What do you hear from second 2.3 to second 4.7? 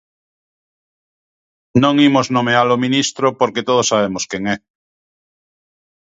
nomear o ministro porque todos sabemos quen é.